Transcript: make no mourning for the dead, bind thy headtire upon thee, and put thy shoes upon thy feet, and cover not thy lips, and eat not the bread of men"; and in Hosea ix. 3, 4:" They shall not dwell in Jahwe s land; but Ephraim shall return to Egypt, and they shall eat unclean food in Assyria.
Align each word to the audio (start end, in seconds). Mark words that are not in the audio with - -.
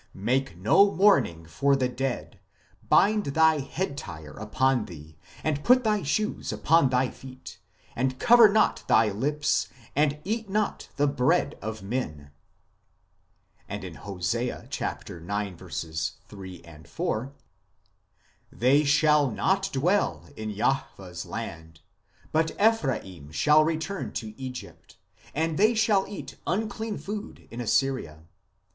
make 0.17 0.57
no 0.57 0.89
mourning 0.91 1.45
for 1.45 1.75
the 1.75 1.87
dead, 1.87 2.39
bind 2.89 3.23
thy 3.25 3.59
headtire 3.61 4.35
upon 4.41 4.85
thee, 4.85 5.15
and 5.43 5.63
put 5.63 5.83
thy 5.83 6.01
shoes 6.01 6.51
upon 6.51 6.89
thy 6.89 7.11
feet, 7.11 7.59
and 7.95 8.17
cover 8.17 8.49
not 8.49 8.83
thy 8.87 9.09
lips, 9.11 9.69
and 9.95 10.19
eat 10.23 10.49
not 10.49 10.89
the 10.95 11.05
bread 11.05 11.55
of 11.61 11.83
men"; 11.83 12.31
and 13.69 13.83
in 13.83 13.93
Hosea 13.93 14.63
ix. 14.71 16.13
3, 16.27 16.63
4:" 16.85 17.33
They 18.63 18.83
shall 18.83 19.29
not 19.29 19.69
dwell 19.71 20.29
in 20.35 20.49
Jahwe 20.51 21.11
s 21.11 21.27
land; 21.27 21.81
but 22.31 22.59
Ephraim 22.59 23.31
shall 23.31 23.63
return 23.63 24.13
to 24.13 24.33
Egypt, 24.41 24.97
and 25.35 25.59
they 25.59 25.75
shall 25.75 26.07
eat 26.07 26.37
unclean 26.47 26.97
food 26.97 27.47
in 27.51 27.61
Assyria. 27.61 28.23